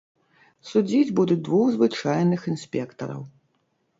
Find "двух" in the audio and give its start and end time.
1.49-1.67